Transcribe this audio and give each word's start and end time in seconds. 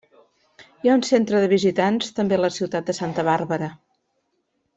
Hi 0.85 0.89
ha 0.89 0.95
un 0.99 1.03
centre 1.09 1.41
de 1.43 1.49
visitants 1.51 2.09
també 2.21 2.39
a 2.39 2.41
la 2.47 2.51
ciutat 2.59 2.89
de 2.89 2.97
Santa 3.01 3.27
Bàrbara. 3.29 3.71